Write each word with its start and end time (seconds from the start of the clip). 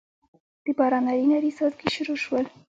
دباران 0.65 1.03
نري 1.07 1.25
نري 1.31 1.51
څاڅکي 1.57 1.87
شورو 1.93 2.15
شول 2.23 2.45